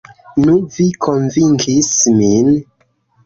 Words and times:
Nu, 0.43 0.53
vi 0.77 0.85
konvinkis 1.07 1.91
min. 2.21 2.49